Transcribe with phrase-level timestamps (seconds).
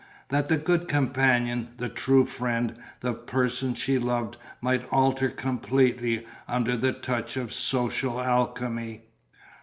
[0.29, 6.75] That the good companion, the true friend, the person she loved might alter completely under
[6.75, 9.03] the touch of social alchemy.